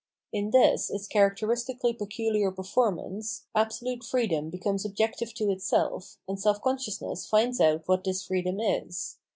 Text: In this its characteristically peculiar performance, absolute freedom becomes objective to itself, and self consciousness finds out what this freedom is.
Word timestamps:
In 0.33 0.49
this 0.49 0.89
its 0.89 1.05
characteristically 1.05 1.93
peculiar 1.93 2.49
performance, 2.49 3.45
absolute 3.53 4.03
freedom 4.03 4.49
becomes 4.49 4.83
objective 4.83 5.31
to 5.35 5.51
itself, 5.51 6.17
and 6.27 6.39
self 6.41 6.59
consciousness 6.59 7.27
finds 7.27 7.61
out 7.61 7.87
what 7.87 8.03
this 8.03 8.23
freedom 8.25 8.59
is. 8.59 9.17